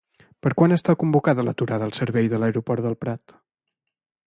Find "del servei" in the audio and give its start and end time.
1.85-2.33